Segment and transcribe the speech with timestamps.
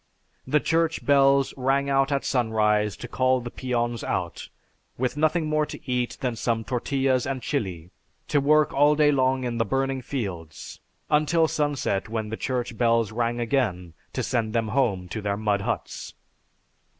[0.47, 4.49] "The Church bells rang out at sunrise to call the peons out,
[4.97, 7.91] with nothing more to eat than some tortillas and chili,
[8.27, 10.79] to work all day long in the burning fields,
[11.11, 15.61] until sunset when the Church bells rang again to send them home to their mud
[15.61, 16.15] huts.